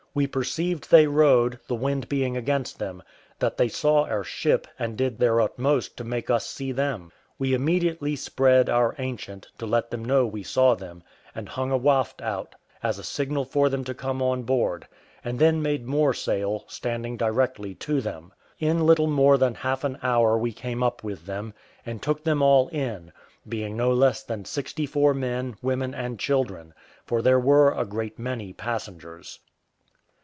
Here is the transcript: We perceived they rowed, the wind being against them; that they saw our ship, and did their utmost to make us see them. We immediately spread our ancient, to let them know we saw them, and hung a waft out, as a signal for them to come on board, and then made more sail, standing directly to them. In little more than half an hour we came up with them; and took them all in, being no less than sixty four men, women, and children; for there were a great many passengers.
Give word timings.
We 0.13 0.27
perceived 0.27 0.91
they 0.91 1.07
rowed, 1.07 1.57
the 1.69 1.75
wind 1.75 2.09
being 2.09 2.35
against 2.35 2.79
them; 2.79 3.01
that 3.39 3.55
they 3.55 3.69
saw 3.69 4.03
our 4.03 4.25
ship, 4.25 4.67
and 4.77 4.97
did 4.97 5.17
their 5.17 5.39
utmost 5.39 5.95
to 5.95 6.03
make 6.03 6.29
us 6.29 6.45
see 6.45 6.73
them. 6.73 7.13
We 7.39 7.53
immediately 7.53 8.17
spread 8.17 8.67
our 8.67 8.93
ancient, 8.97 9.47
to 9.57 9.65
let 9.65 9.89
them 9.89 10.03
know 10.03 10.25
we 10.27 10.43
saw 10.43 10.75
them, 10.75 11.01
and 11.33 11.47
hung 11.47 11.71
a 11.71 11.77
waft 11.77 12.21
out, 12.21 12.55
as 12.83 12.99
a 12.99 13.05
signal 13.05 13.45
for 13.45 13.69
them 13.69 13.85
to 13.85 13.93
come 13.93 14.21
on 14.21 14.43
board, 14.43 14.85
and 15.23 15.39
then 15.39 15.61
made 15.61 15.85
more 15.87 16.13
sail, 16.13 16.65
standing 16.67 17.15
directly 17.15 17.73
to 17.75 18.01
them. 18.01 18.33
In 18.59 18.85
little 18.85 19.07
more 19.07 19.37
than 19.37 19.55
half 19.55 19.85
an 19.85 19.97
hour 20.03 20.37
we 20.37 20.51
came 20.51 20.83
up 20.83 21.05
with 21.05 21.25
them; 21.25 21.53
and 21.85 22.01
took 22.01 22.21
them 22.25 22.41
all 22.41 22.67
in, 22.73 23.13
being 23.47 23.77
no 23.77 23.93
less 23.93 24.23
than 24.23 24.43
sixty 24.43 24.85
four 24.85 25.13
men, 25.13 25.55
women, 25.61 25.93
and 25.93 26.19
children; 26.19 26.73
for 27.05 27.21
there 27.21 27.39
were 27.39 27.71
a 27.71 27.85
great 27.85 28.19
many 28.19 28.51
passengers. 28.51 29.39